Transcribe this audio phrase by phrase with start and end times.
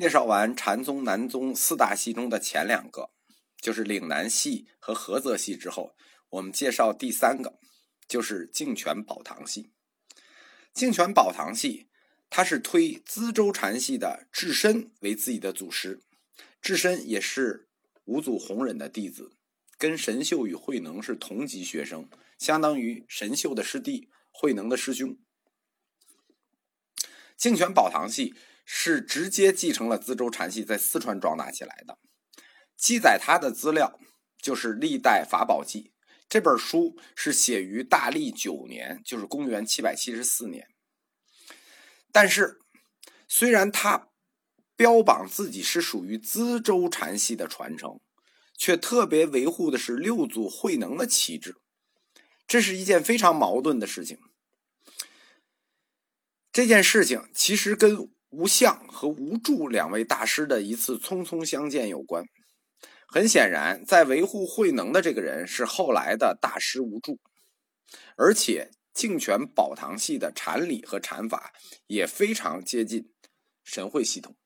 [0.00, 3.10] 介绍完禅宗、南宗四大系中的前两个，
[3.60, 5.94] 就是岭南系和菏泽系之后，
[6.30, 7.58] 我们介绍第三个，
[8.08, 9.68] 就是净泉宝堂系。
[10.72, 11.90] 净泉宝堂系，
[12.30, 16.00] 它是推资州禅系的智深为自己的祖师，
[16.62, 17.68] 智深也是
[18.04, 19.36] 五祖弘忍的弟子，
[19.76, 22.08] 跟神秀与慧能是同级学生，
[22.38, 25.18] 相当于神秀的师弟，慧能的师兄。
[27.36, 28.34] 净泉宝堂系。
[28.72, 31.98] 是直接继承了资州禅系在四川壮大起来的。
[32.76, 33.98] 记载他的资料
[34.40, 35.82] 就是《历代法宝记》
[36.28, 40.68] 这本书，是写于大历九年，就是公元七百七十四年。
[42.12, 42.60] 但是，
[43.26, 44.06] 虽然他
[44.76, 48.00] 标榜自己是属于资州禅系的传承，
[48.56, 51.56] 却特别维护的是六祖慧能的旗帜，
[52.46, 54.16] 这是一件非常矛盾的事情。
[56.52, 58.08] 这件事情其实跟。
[58.30, 62.24] 吴相和吴柱两位大师的一次匆匆相见有关。
[63.08, 67.18] 很显然，在维护慧能的这个人是后来的大师吴柱，
[68.16, 71.52] 而且净泉宝堂系的禅理和禅法
[71.88, 73.12] 也非常接近
[73.64, 74.36] 神会系统。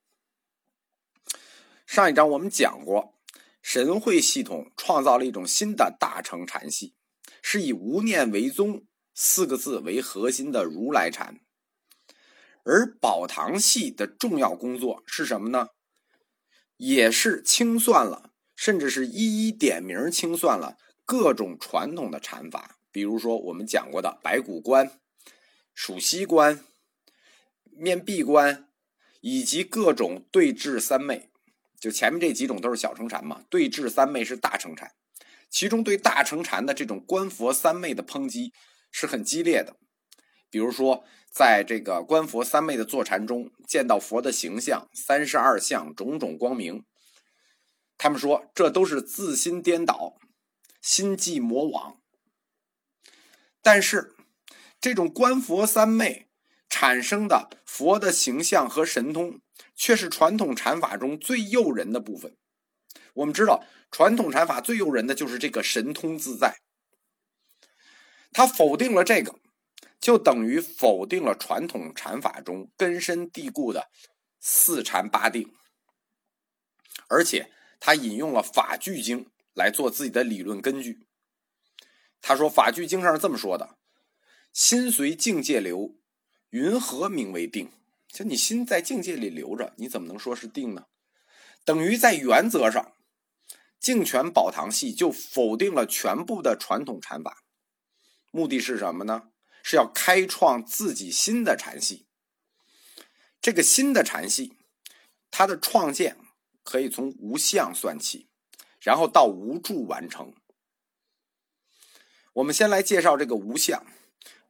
[1.87, 3.21] 上一章我们讲过，
[3.61, 6.95] 神会系统创造了一种新的大乘禅系，
[7.43, 11.44] 是以无念为宗四个字为核心的如来禅。
[12.65, 15.69] 而宝堂系的重要工作是什么呢？
[16.77, 24.99] 也是清算了，甚至是一一点名清算了各种传统的禅法，比如说我们讲过的白骨观、
[25.75, 26.65] 数息观、
[27.71, 28.69] 面壁观，
[29.21, 31.31] 以及各种对峙三昧。
[31.79, 34.93] 就前面这几种都是小乘禅嘛，对峙三昧是大乘禅。
[35.51, 38.53] 其中对大乘禅的这种观佛三昧的抨击
[38.91, 39.77] 是很激烈的，
[40.55, 41.05] 比如说。
[41.35, 46.85] 在这个观佛三昧的坐禅中，见到佛的形象、三十二相、种种光明，
[47.99, 50.15] 他们说这都是自心颠倒、
[50.81, 51.99] 心计魔网。
[53.61, 54.15] 但是，
[54.81, 56.29] 这种观佛三昧
[56.69, 59.41] 产生的佛的形象和神通，
[59.75, 62.37] 却是传统禅法中最诱人的部分。
[63.15, 66.61] 我们知道，传统禅法最诱人的就是这个神通自在。
[68.31, 69.41] 他否定了这个。
[70.05, 73.91] 就等于否定了传统禅法中根深蒂固的
[74.39, 75.51] 四禅八定，
[77.09, 77.51] 而且
[77.81, 81.07] 他引用了《法句经》来做自己的理论根据。
[82.21, 83.79] 他说，《法句经》上是这么说的
[84.53, 85.97] ：“心随境界流，
[86.51, 87.73] 云何名为定？”
[88.13, 90.85] 就你心在境界里留着，你怎么能说是定呢？
[91.65, 92.93] 等于在原则上，
[93.81, 97.39] 净泉宝堂系就否定了全部的传统禅法，
[98.31, 99.31] 目的是什么呢？
[99.67, 102.05] 是要开创自己新的禅系。
[103.41, 104.53] 这个新的禅系，
[105.31, 106.19] 它的创建
[106.63, 108.29] 可以从无相算起，
[108.79, 110.35] 然后到无助完成。
[112.35, 113.87] 我们先来介绍这个无相。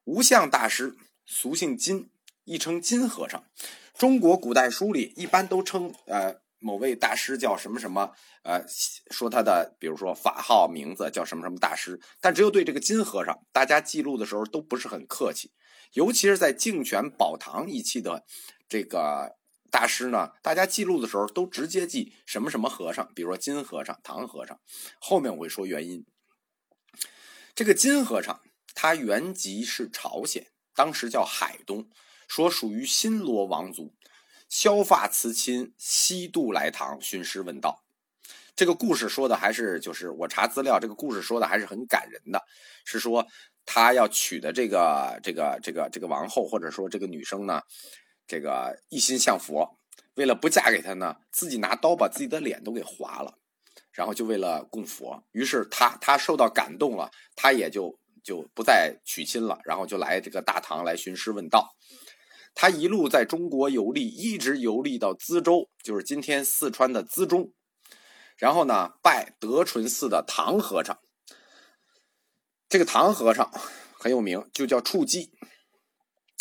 [0.03, 2.11] 无相大师，俗姓金，
[2.43, 3.49] 亦称金和尚。
[3.97, 6.44] 中国古代书里一般都称呃。
[6.65, 8.11] 某位大师叫什么什么？
[8.43, 8.65] 呃，
[9.11, 15.53] 说他的，比如说法号名字叫什么什么大师，但只有对这个金和尚，大家记录的时候都不是很客气，
[15.93, 18.25] 尤其是在净泉宝堂一期的
[18.67, 19.37] 这个
[19.71, 24.59] 大师呢，大家记录的时候都直接记什么什么和尚，比如说金和尚、唐和尚。
[24.99, 26.07] 后面我会说原因。
[27.55, 28.41] 这个金和尚
[28.75, 31.91] 他原籍是朝鲜，当时叫海东，
[32.27, 33.95] 说属于新罗王族。
[34.49, 37.85] 削发辞亲，西渡来唐寻师问道。
[38.57, 42.41] 这个故事说的还是就是我查资料，这个故事说的还是很感人的。
[42.85, 43.27] 是说
[43.67, 47.63] 他要娶的这个这个这个这个王后，或者说这个女生呢，
[48.29, 49.77] 这个一心向佛，
[50.15, 53.37] 为了不嫁给他呢，自己拿刀把自己的脸都给划了，
[53.91, 55.25] 然后就为了供佛。
[55.33, 61.75] 于是他他受到感动了，他也就就不再娶亲了，然后就来这个大唐来寻师问道。
[62.55, 67.53] 他一路在中国游历，一直游历到资州，就是今天四川的资中。
[68.37, 70.97] 然后呢，拜德淳寺的唐和尚。
[72.69, 73.51] 这个唐和尚
[73.99, 75.31] 很有名，就叫处寂，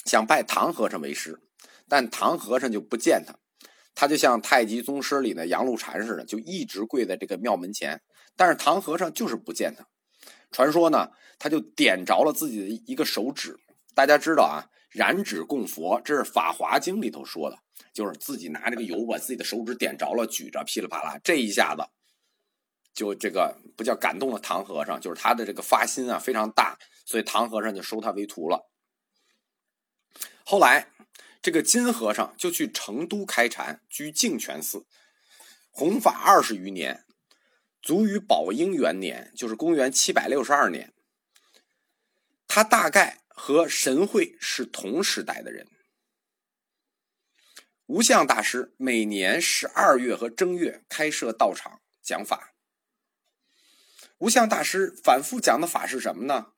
[0.06, 1.40] 想拜唐和尚为师，
[1.90, 3.36] 但唐和尚就不见他。
[3.96, 8.02] 他就像太极宗师里的杨露禅似的，就一直跪在这个庙门前。
[8.36, 9.88] 但是唐和尚就是不见他。
[10.52, 11.10] 传说呢，
[11.40, 13.58] 他就点着了自己的一个手指。
[13.96, 14.70] 大家知道啊。
[14.94, 17.58] 燃指供佛，这是《法华经》里头说的，
[17.92, 21.84] 就是自己拿这个油把自己的手指点着了，举着噼里啪啦，这一下子
[22.94, 28.70] 就这个不叫感动了唐和尚，就是他的这个发心啊非常大，所以唐和尚就收他为徒了。
[30.46, 30.90] 后来
[31.42, 34.86] 这个金和尚就去成都开禅，居净泉寺，
[35.72, 37.04] 弘法二十余年，
[37.82, 40.94] 卒于宝应元年，就是公元七百六十二年。
[42.48, 45.68] 他大概和神会是同时代的人。
[47.88, 52.56] 无相大师每年十二月和正月开设道场讲法。
[54.20, 56.54] 无相大师反复讲的法是什么呢？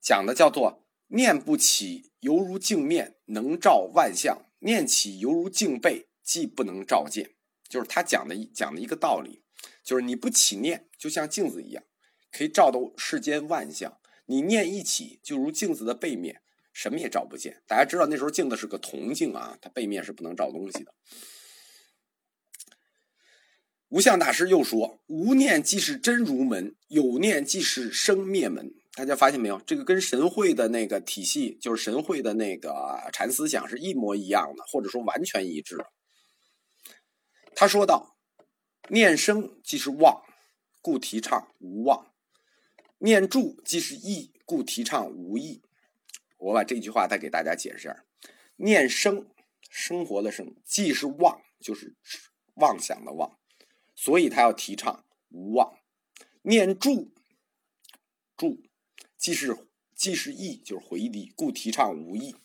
[0.00, 7.36] 讲的叫做“念不起，犹如镜面，能照万象；念起，犹如镜背，既不能照见。”
[7.70, 9.44] 就是他讲的讲的一个道理，
[9.84, 11.84] 就是你不起念，就像镜子一样，
[12.32, 14.00] 可以照到世间万象；
[14.32, 16.40] 你念一起，就如镜子的背面。
[16.72, 17.62] 什么也照不见。
[17.66, 20.94] 大家知道那时候镜子是个铜镜啊，它背面是不能照东西的。
[23.90, 29.60] 无相大师又说：“无念即是真如门，有念即是生灭门。”大家发现没有？
[29.66, 35.76] 这个跟神会的那个体系，就是神会的那个禅思想是一模一样的，或者说完全一致。
[37.54, 38.16] 他说道
[38.88, 40.22] ：“念生即是妄，
[40.80, 42.11] 故提倡无妄；
[43.02, 45.60] 念住即是意，故提倡无意。”
[46.38, 48.04] 我把这句话再给大家解释一下：
[48.56, 49.28] 念生，
[49.68, 51.96] 生活的生，既是妄，就是
[52.54, 53.38] 妄想的妄，
[53.96, 55.78] 所以他要提倡无妄；
[56.42, 57.12] 念住，
[58.36, 58.62] 住，
[59.16, 59.56] 既是
[59.94, 62.36] 既是意，就是回离，故提倡无意。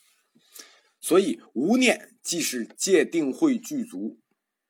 [0.99, 4.19] 所以无念即是界定会具足。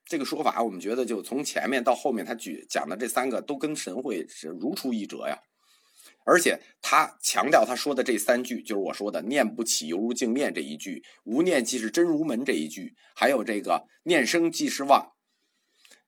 [0.03, 5.41] 这个说法，我们觉得就从前面到后面，他举讲的这三个都跟神会是如出一辙呀。
[6.29, 15.13] 而且他强调他说的这三句，就是我说的“念不起，犹如镜面”这一句，“无念即是真如门”这一句，还有这个“念生即是妄，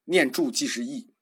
[0.04, 1.14] 念住即是意”，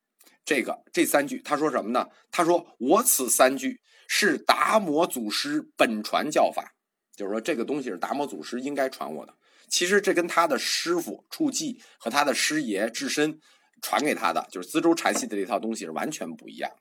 [0.43, 2.07] 这个这三句，他说什么呢？
[2.31, 6.73] 他说：“我此三句是达摩祖师本传教法，
[7.15, 9.35] 就是说这个东西是达摩祖师应该传我的。
[9.69, 13.39] 其实这跟他的师傅处寂和他的师爷智深
[13.83, 16.71] 传给他的，就是资州禅系的这套东西是完全不一样。”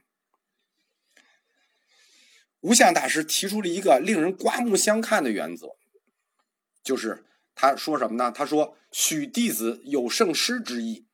[2.67, 5.77] 无相大师提出了一个令人刮目相看的原则，
[6.83, 7.25] 就是
[7.55, 8.33] 他说什么呢？
[8.33, 11.07] 他说：“许弟子有圣师之意。”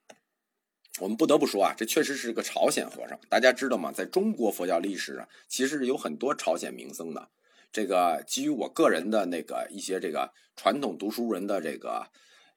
[1.01, 3.21] 我们不得不说啊，这确实是个朝鲜和尚。
[3.29, 3.93] 大家知道吗？
[3.93, 7.29] 在中国佛教历史上，其实有很多朝鲜名僧的。
[7.71, 12.09] 这个基于我个人的那个一些这个传统读书人的这个。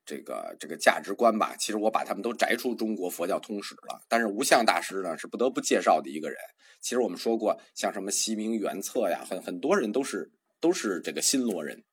[0.06, 4.00] 这个这个价值观吧，其实我把他们都摘出中国佛教通史了。
[4.08, 6.38] 但是无相大师呢，是不得不介绍的一个人。
[6.80, 11.84] 其实我们说过，像什么西明原策呀，很很多人都是都是这个新罗人。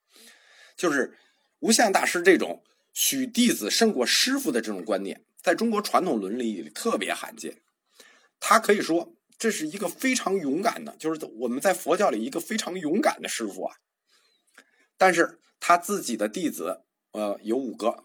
[0.76, 1.16] 就是
[1.60, 2.62] 无相大师这种
[2.92, 7.62] 许弟子胜过师傅的这种观念，在中国传统伦理里特别罕见。
[8.38, 13.76] 他可以说这是一个非常勇敢的，就是我们在佛教里一个非常勇敢的师傅啊。
[14.98, 16.82] 但是他自己的弟子。
[17.12, 18.04] 呃，有五个，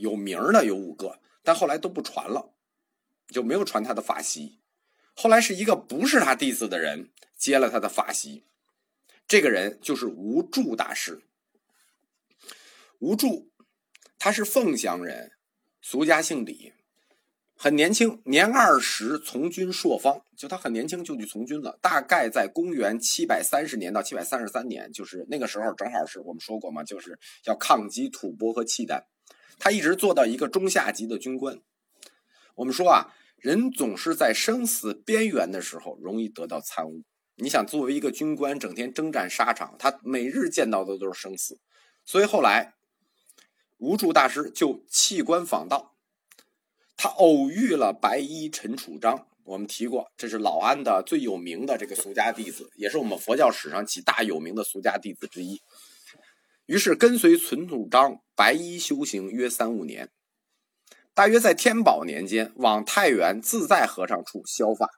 [0.00, 2.54] 有名的有五个，但后来都不传了，
[3.28, 4.60] 就没有传他的法席。
[5.14, 8.44] 后来是一个不是他弟子的人接了他的法席，
[9.28, 11.22] 这个人就是无著大师。
[12.98, 13.48] 无著，
[14.18, 15.32] 他是凤翔人，
[15.80, 16.72] 俗家姓李。
[17.56, 21.78] 很年轻，年二十从军朔方，就他很年轻就去从军了。
[21.80, 29.04] 大概在公元七百三十年到七百三十三年，就是那个时候正好是我们说过嘛，就是要抗击吐蕃和契丹。
[29.58, 31.60] 他一直做到一个中下级的军官。
[32.56, 37.04] 我们说啊，人总是在生死边缘的时候容易得到参悟。
[37.36, 41.58] 你想，作为一个军官，整天征战沙场，他每日见到的都是生死。
[42.04, 42.74] 所以后来，
[43.78, 45.93] 无著大师就弃官访道。
[46.96, 55.60] 他偶遇了白衣陈楚章，我们提过，这是老安的最有名的这个俗家弟子，也是我们佛教史上几大有名的俗家弟子之一。
[56.66, 60.08] 于是跟随陈楚章白衣修行约三五年，
[61.12, 64.88] 大约在天宝年间，往太原自在和尚处消发。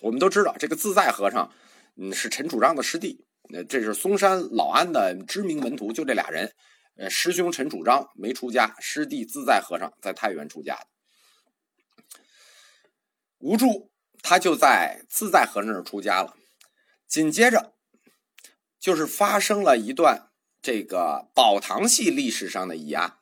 [0.00, 1.52] 我们都知道，这个自在和尚，
[1.96, 6.50] 嗯，是陈楚章的师弟，呃，这是嵩山老安的知名门徒，就这俩人。
[6.96, 10.86] 呃，师兄陈楚章没出家，师弟自在和尚在太原出家的。
[13.42, 13.90] 无助，
[14.22, 16.36] 他就在自在和那儿出家了。
[17.08, 17.74] 紧接着，
[18.78, 20.30] 就是发生了一段
[20.62, 23.18] 这个宝堂系历史上的疑案。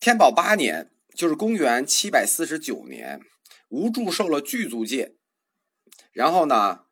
[0.00, 3.20] 天宝八年，就是公元七百四十九年，
[3.68, 5.14] 无助受了具足戒，
[6.10, 6.86] 然后呢，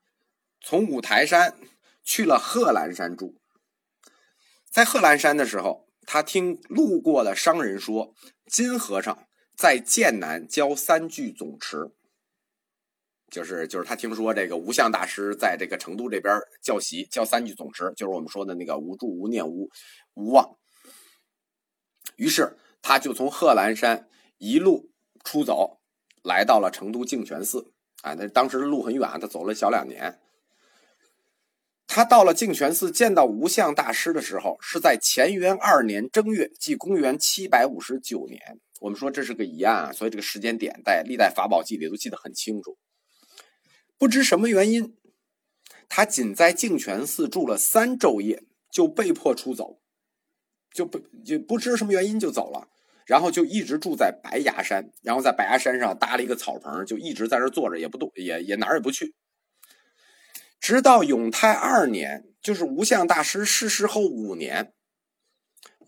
[0.62, 1.58] 从五台山
[2.04, 3.40] 去了贺兰山住。
[4.70, 8.14] 在贺兰山的时候，他听路过的商人说，
[8.46, 9.27] 金和尚。
[9.58, 11.90] 在剑南教三句总持，
[13.28, 19.68] 就是就是他听说这个无相大师在这个成都这边教习教三句总持，就是我们说的那个无住无念无
[20.14, 20.56] 无忘。
[22.14, 24.92] 于是他就从贺兰山一路
[25.24, 25.80] 出走，
[26.22, 27.72] 来到了成都净泉寺。
[28.02, 30.20] 啊，那当时路很远，他走了小两年。
[31.90, 38.61] 他到了净泉寺见到无相大师的时候，是在乾元二年正月，即公元七百五十九年。
[38.80, 42.76] 我们说这是个疑案啊，所以这个时间点在历代法宝记里都记得很清楚。
[43.97, 44.95] 不知什么原因，
[45.88, 49.80] 他仅在净泉寺住了三昼夜，就被迫出走，
[50.73, 52.68] 就不就不知什么原因就走了，
[53.07, 59.14] 然后就一直住在白崖山，然后在白崖山上搭了一个草棚，就一直在这坐着，也不动，也也哪儿也不去。
[60.60, 64.72] 直到永泰二年，就是无相大师逝世后五年，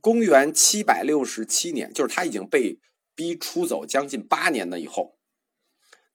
[0.00, 2.78] 公元七百六十七年，就是他已经被
[3.14, 5.18] 逼出走将近八年了以后，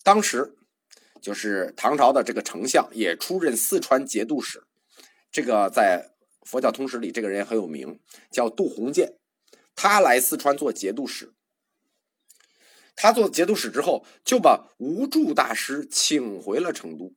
[0.03, 0.55] 当时。
[1.21, 4.63] 就是唐朝的这个丞相也出任四川节度使，
[5.31, 6.11] 这个在
[6.43, 9.17] 佛教通史里这个人很有名，叫杜鸿渐，
[9.75, 11.33] 他来四川做节度使。
[12.95, 17.15] 他做节度使之后，就把无住大师请回了成都。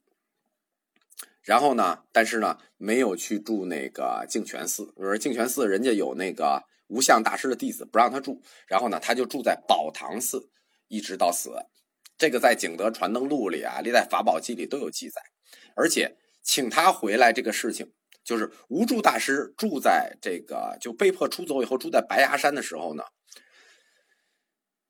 [1.49, 8.43] 然后呢，但是呢，没有去住那个净泉寺，因为净泉寺人家有那个无相大师的弟子，不让他住。
[8.67, 10.51] 然后呢，他就住在宝堂寺，
[10.89, 11.53] 一直到死。
[12.19, 15.23] 这个在《景德传灯录》里啊，历代法宝记里都有记载，
[15.75, 23.05] 而且请他回来这个事情，就是无住大师住在这个就被迫出走以后住在白崖山的时候呢，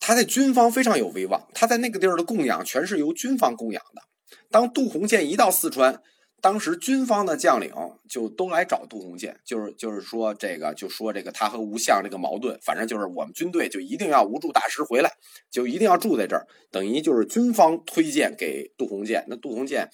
[0.00, 4.02] 他在军方非常有威望，他在那个地儿的供养全是由军方供养的。
[4.50, 6.02] 当杜鸿渐一到四川。
[6.40, 7.72] 当时军方的将领
[8.08, 15.12] 就都来找杜鸿渐，就是就是说这个就说这个他和吴相这个矛盾，反正就是我们军队就一定要无住大师回来，
[15.50, 19.88] 就一定要住在这儿，等于就是军方推荐给杜鸿渐，那杜鸿渐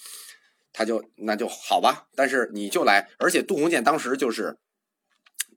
[0.72, 4.58] 他就那就好吧，但是你就来，而且杜鸿渐当时就是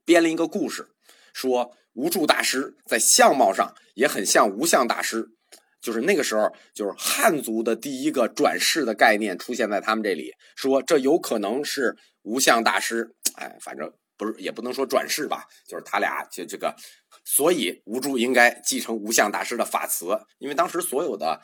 [0.04, 0.88] 编了一个故事，
[1.34, 5.32] 说无住大师在相貌上也很像无相大师。
[5.80, 13.14] 就是那个时候，就是汉族的第一个转世的概念出现在他们这里，说这有可能是无相大师。
[13.34, 16.74] 哎，反正不是，也不能说转世吧，就是他俩就这个，
[17.24, 20.06] 所以无助应该继承无相大师的法词，
[20.38, 21.40] 因为当时所有的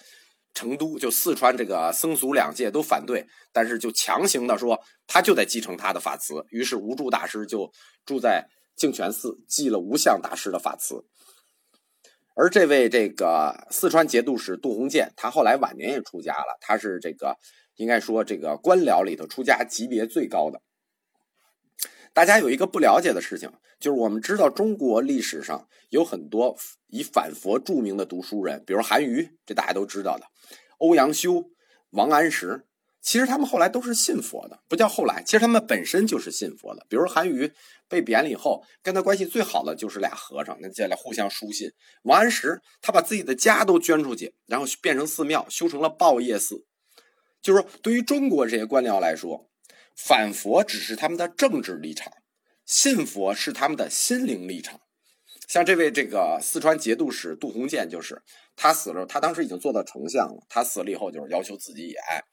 [0.53, 7.71] 成都就四川这个僧俗两界都反对，但是就强行的说他就得继承他的法词，于是无助大师就
[8.05, 11.05] 住在净泉寺，记了无相大师的法词。
[12.35, 16.57] 而这位这个四川节度使杜鸿渐，他后来晚年也出家了。
[16.61, 17.37] 他是这个
[17.77, 20.61] 应该说这个官僚里头出家级别最高的。
[22.13, 26.57] 大家有一个不了解的事情，就是我们知道中国历史上有很多
[26.89, 30.25] 以反佛著名的读书人，比如韩愈，这大家都知道的；
[30.79, 31.51] 欧阳修、
[31.91, 32.67] 王安石。
[33.05, 36.87] 其实他们后来都是信佛的，不叫后来，其实他们本身就是信佛的。
[36.89, 37.53] 比如韩愈
[37.87, 41.71] 被贬了以后，跟他关系最好的就是俩和尚，那这俩互相书信。
[42.05, 46.65] 王安石他把自己的家都捐出去，然后变成寺庙，修成了报业寺。
[47.43, 49.51] 就是说，对于中国这些官僚来说，
[49.95, 52.11] 反佛只是他们的政治立场，
[52.65, 54.81] 信佛是他们的心灵立场。
[55.47, 58.23] 像这位这个四川节度使杜鸿渐，就是
[58.57, 62.25] 他死了，他当时已经做到丞相了，他死了以后就是要求自己也爱。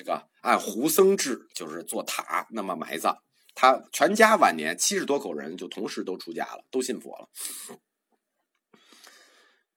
[0.00, 3.18] 这个按胡僧制，就是做塔那么埋葬。
[3.54, 7.28] 他全家晚年七十多口人就同时都出家了，都信佛了。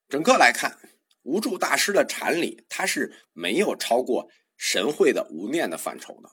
[0.07, 0.79] 整个来看，
[1.23, 6.29] 无住大师的禅理，他是没有超过神会的无念的范畴的。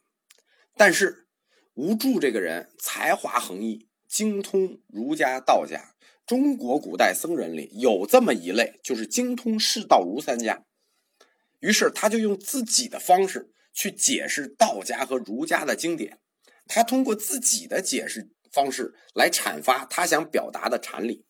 [0.77, 1.27] 但是
[1.75, 5.97] 无住这个人才华横溢，精通儒家、道家。
[6.25, 10.63] 中国古代僧人里有这么一类，就是精通释道儒三家。
[11.59, 13.53] 于是他就用自己的方式。
[13.73, 16.21] 去解释道家和儒家的经典，
[16.67, 21.25] 他通过自己的解释方式来阐发他想表达的禅理。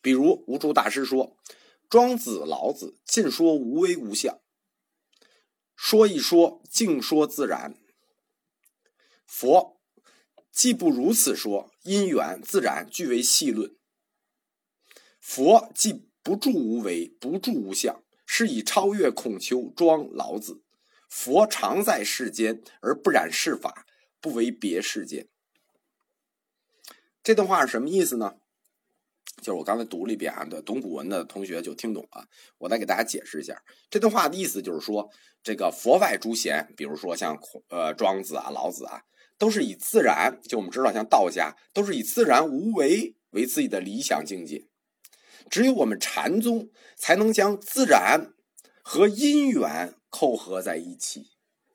[0.00, 1.36] 比如无著大师说
[1.90, 4.40] ：“庄子、老子尽说无为无相，
[5.74, 7.74] 说一说尽说自然。
[9.26, 9.80] 佛
[10.52, 13.76] 既不如此说，因缘自然俱为细论。
[15.20, 20.62] 佛既不住无为，不住无相，是以超越孔丘、庄、老子。”
[21.08, 23.86] 佛常在世间而不染世法，
[24.20, 25.28] 不为别世间。
[27.22, 28.36] 这段话是什么意思呢？
[29.38, 32.26] 就是我刚才读了一遍啊，对懂古文的同学就听懂了。
[32.58, 35.10] 我再给大家解释一下，这段话的意思就是说，
[35.42, 39.02] 这个佛外诸贤，比如说像孔呃庄子啊、老子啊，
[39.36, 44.68] 都是以自然，就我们知道像道家都是以自然无为为自己的理想境界，
[45.50, 48.32] 只有我们禅宗才能将自然
[48.82, 49.95] 和因缘。
[50.10, 51.24] 扣合在一起，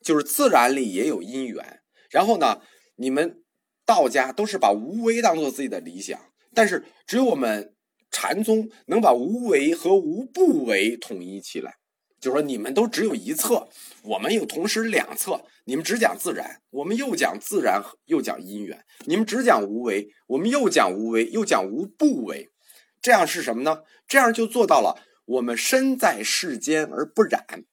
[0.03, 1.81] 就是自然里也有因缘。
[2.09, 2.61] 然后呢，
[2.95, 3.43] 你们
[3.85, 6.19] 道家都是把无为当做自己的理想，
[6.53, 7.75] 但是只有我们
[8.09, 11.75] 禅宗能把无为和无不为统一起来。
[12.19, 13.67] 就是说，你们都只有一侧，
[14.03, 15.43] 我们有同时两侧。
[15.65, 18.85] 你们只讲自然，我们又讲自然，又讲因缘。
[19.05, 22.51] 你们只讲无为，我们又讲无为，又讲无不为。
[23.01, 23.81] 这样是什么呢？
[24.07, 27.65] 这样就做到了，我们身在世间而不染，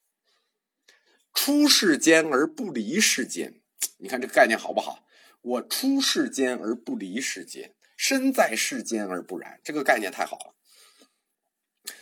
[1.40, 3.60] 出世间而不离世间。
[3.98, 5.06] 你看这个概念好不好？
[5.40, 11.94] 我出世间而不离世间，身在世间而不染，这个概念太好了。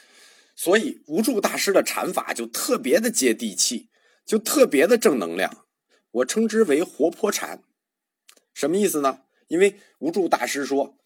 [0.54, 3.90] 所以无助大师的禅法就特别的接地气，
[4.24, 5.66] 就特别的正能量。
[6.12, 7.62] 我称之为活泼禅，
[8.54, 9.24] 什么意思呢？
[9.48, 10.98] 因为无助大师说：“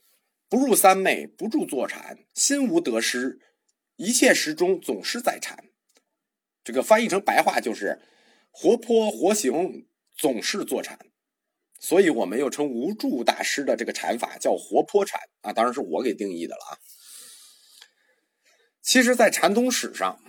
[0.48, 3.40] 不入三昧，不住坐禅，心无得失，
[3.96, 5.64] 一切时中总是在禅。”
[6.62, 8.00] 这个翻译成白话就是
[8.50, 10.98] 活泼活行，总是坐禅。
[11.78, 16.78] 所以我们又称无助大师的这个禅法叫活泼禅啊，当然是我给定义的了啊。
[18.82, 20.20] 其实，在禅宗史上，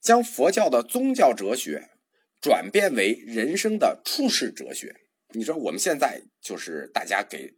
[0.00, 1.90] 将佛教的宗教哲学
[2.40, 4.96] 转变为人生的处世哲学。
[5.34, 7.54] 你说我们现在就是大家给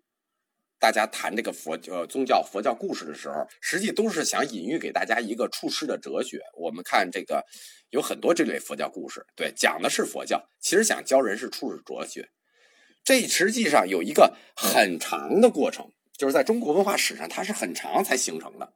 [0.84, 6.42] 大家谈这个佛呃宗教佛教故事的时候，实际都是想隐喻给大家一个处世的哲学。
[6.58, 7.42] 我们看这个
[7.88, 12.28] 有很多这类佛教故事，对，讲的是佛教，其实想教人是处世哲学。
[13.02, 18.74] 这实际上有一个很长的过程，就是在中国文化史上，它是很长才形成的。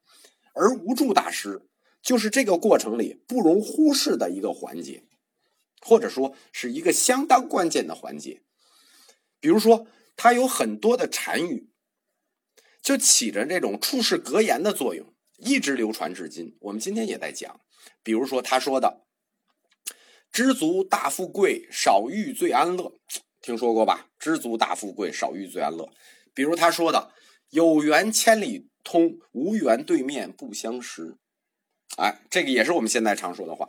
[0.55, 1.61] 而无助大师
[2.01, 5.05] 就是这个过程里不容忽视的一个环节，
[5.83, 8.41] 或者说是一个相当关键的环节。
[9.41, 9.87] 比如说，
[10.17, 11.69] 他有很多的禅语，
[12.83, 16.57] 就起着这种处世格言的作用，一直流传至今。
[16.61, 17.61] 我们今天也在讲，
[18.03, 19.05] 比如说他说的
[20.33, 22.93] “知足大富贵，少欲最安乐”，
[23.43, 25.89] 听说过吧？“知足大富贵，少欲最安乐”。
[26.35, 27.13] 比如他说的
[27.51, 28.67] “有缘千里”。
[28.85, 31.19] 通无缘对面不相识，
[31.99, 33.69] 哎，这个也是我们现在常说的话。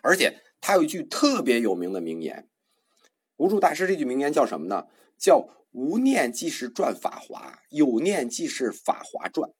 [0.00, 2.48] 而且他有一句特别有名的名言，
[3.36, 4.86] 无助大师这句名言叫什么呢？
[5.18, 9.50] 叫“无念即是转法华，有念即是法华转”。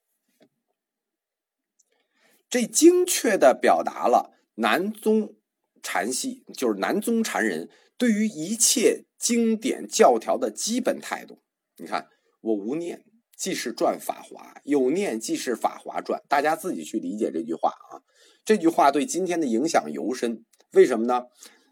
[2.48, 5.34] 这精确的表达了南宗
[5.82, 11.42] 禅系，就是南宗禅人对于一切经典教条的基本态度。
[11.76, 12.08] 你看，
[12.40, 13.04] 我无念。
[13.36, 16.22] 即是转法华，有念即是法华转。
[16.26, 18.00] 大家自己去理解这句话啊。
[18.46, 20.46] 这句话对今天的影响尤深。
[20.72, 21.24] 为什么呢？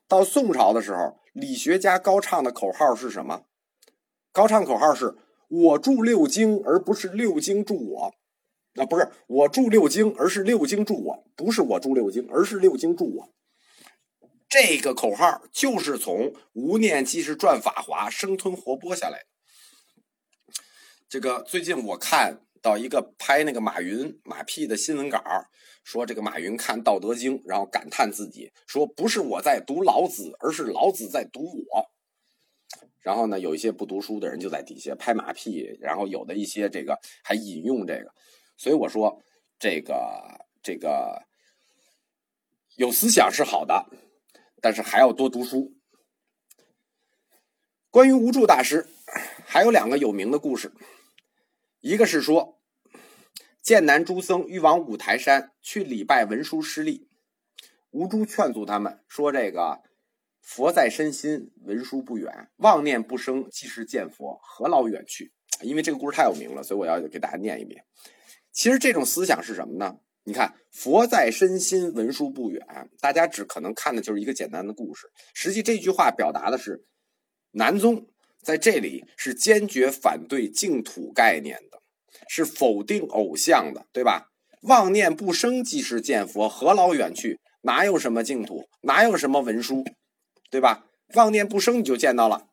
[0.07, 3.47] 到宋朝的时候，理学家高唱的口号是什么？
[4.35, 5.15] 高唱口号是
[5.47, 8.15] “我住六经，而不是六经住我”。
[8.75, 11.25] 啊，不是我住六经，而是六经住我。
[11.37, 13.29] 不是我住六经，而是六经住我。
[14.49, 19.27] 这个口号就是从“无念即是转法华”生吞活剥下来的。
[21.09, 25.23] 这个最近我看到一个拍那个马云马屁的新闻稿，
[25.85, 31.91] 说这个马云看《道德经》，然后感叹自己说：“不是我在读老子，而是老子在读我。”
[33.05, 38.11] 然后呢，有一些不读书的人就在底下拍马屁，然后有的一些这个还引用这个，
[38.57, 39.23] 所以我说
[39.59, 41.23] 这个这个
[42.77, 43.87] 有思想是好的，
[44.63, 45.75] 但是还要多读书。
[47.91, 48.89] 关于无助大师，
[49.45, 50.73] 还有两个有名的故事。
[51.81, 52.59] 一个是说，
[53.61, 57.07] 剑南诸僧欲往五台山去礼拜文殊师利，
[57.91, 59.83] 无诸劝阻他们说：“这个
[60.45, 67.85] 佛在身心，文殊不远，妄念不生，即是见佛，何劳远去？”因为这个故事太有名了，所以我要给大家念一遍。
[68.53, 69.97] 其实这种思想是什么呢？
[70.25, 72.61] 你看，佛在身心，文殊不远，
[73.01, 75.07] 大家只可能看的就是一个简单的故事。
[75.33, 76.85] 实际这句话表达的是
[77.53, 78.07] 南宗。
[78.43, 81.81] 在这里是坚决反对净土概念的，
[82.29, 84.33] 是否定偶像的，对吧？
[84.65, 87.41] 妄念不生即是见佛，何劳远去？
[87.63, 88.69] 哪有什么净土？
[88.83, 89.83] 哪有什么文殊？
[90.51, 90.87] 对吧？
[91.15, 92.49] 妄念不生你就见到了。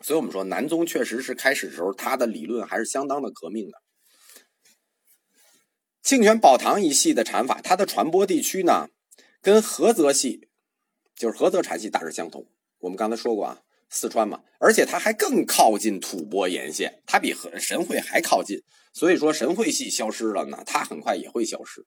[0.00, 3.82] 所以我们说南宗确实是开始时候他的理论还是相当的革命的。
[6.02, 8.88] 庆泉宝堂一系的禅法，它的传播地区呢，
[9.40, 10.48] 跟菏泽系，
[11.16, 12.46] 就是菏泽禅系大致相同。
[12.80, 13.62] 我们刚才说过啊。
[13.90, 18.60] 四川嘛，而且它还更靠近吐蕃沿线，它比和神会还靠近，
[18.92, 21.86] 所以说神会系消失了呢，它很快也会消失。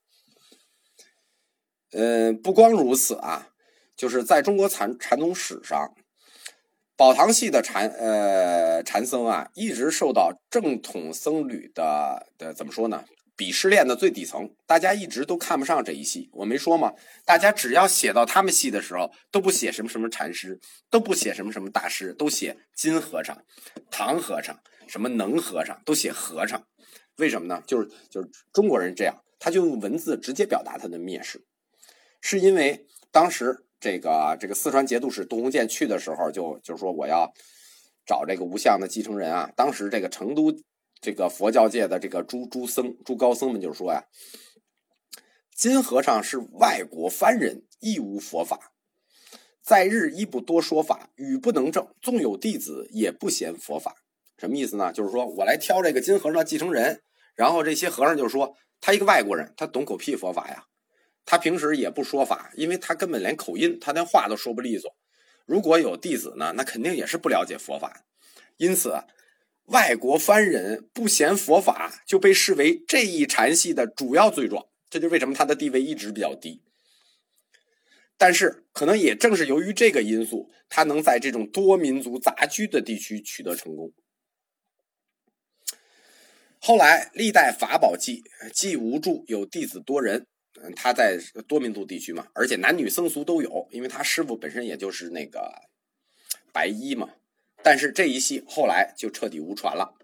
[1.92, 3.50] 嗯，不光如此啊，
[3.98, 5.94] 就是在中国禅禅宗史上，
[6.96, 13.04] 宝堂系的禅呃禅僧啊，一直受到正统僧侣的的怎么说呢？
[13.36, 16.28] 鄙视链的最底层，大家一直都看不上这一系。
[16.34, 16.94] 我没说吗？
[17.24, 23.38] 大家只要写到他们系的时候，都不写什么什么禅师，都不写什么什么大师，都写金和尚、
[23.92, 26.66] 唐和尚、什么能和尚，都写和尚。
[27.18, 27.62] 为什么呢？
[27.68, 31.46] 就是就是中国人这样，他就用文字直接表达他的蔑视，
[32.22, 37.32] 是因为当时这个这个四川节度使杜洪建去的时候，就就说我要
[38.06, 39.52] 找这个无相的继承人啊。
[39.56, 40.54] 当时这个成都。
[41.00, 44.06] 这个佛教界的这个诸诸僧、诸高僧们就说呀
[45.56, 48.72] ：“金和尚是外国番人，亦无佛法，
[49.62, 53.98] 在日亦不多说法，语不能正，纵有弟子，也不嫌佛法。”
[54.40, 54.92] 什么意思呢？
[54.92, 57.04] 就是说我来挑这个金和尚的继承人，
[57.36, 60.66] 然后这些和尚就说他一个外国人，他懂狗屁佛法呀，
[61.28, 64.92] 他平时也不说法，因为他根本连口音，他连话都说不利索。
[65.46, 68.04] 如果有弟子呢，那肯定也是不了解佛法，
[68.58, 69.04] 因此。
[69.68, 76.62] 外国番人不嫌佛法，就被视为这一禅系的主要罪状，这就为什么他的地位一直比较低。
[78.18, 83.92] 但是，可能也正是由于这个因素，他能在这种多民族杂居的地区取得成功。
[86.60, 90.28] 后来，历代法宝记既无著有弟子多人，
[90.76, 91.18] 他在
[91.48, 95.54] 多民族地区嘛，而且男女僧俗都有，因为他师傅本身也就是那个
[96.52, 97.10] 白衣嘛。
[97.64, 99.97] 但是这一系后来就彻底无传了。